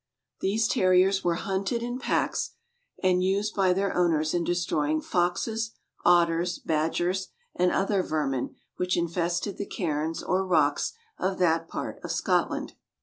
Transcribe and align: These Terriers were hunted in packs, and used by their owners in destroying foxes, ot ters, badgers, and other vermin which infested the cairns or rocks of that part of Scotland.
These 0.39 0.67
Terriers 0.67 1.23
were 1.23 1.35
hunted 1.35 1.83
in 1.83 1.99
packs, 1.99 2.55
and 3.03 3.23
used 3.23 3.53
by 3.55 3.71
their 3.71 3.95
owners 3.95 4.33
in 4.33 4.43
destroying 4.43 4.99
foxes, 4.99 5.73
ot 6.03 6.27
ters, 6.27 6.57
badgers, 6.57 7.27
and 7.53 7.71
other 7.71 8.01
vermin 8.01 8.55
which 8.77 8.97
infested 8.97 9.57
the 9.57 9.67
cairns 9.67 10.23
or 10.23 10.43
rocks 10.43 10.93
of 11.19 11.37
that 11.37 11.67
part 11.67 11.99
of 12.03 12.11
Scotland. 12.11 12.73